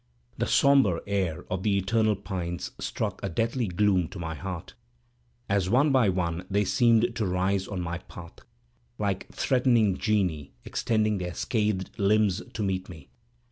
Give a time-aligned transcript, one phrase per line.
[0.35, 4.73] The sombre air of the eternal pines struck a deathly gloom to my heart,
[5.47, 8.39] as one by one they seemed to rise on my path,
[8.97, 13.09] like threatening genii extending their scathed limbs to meet me.